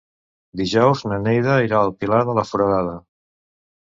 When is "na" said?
1.09-1.19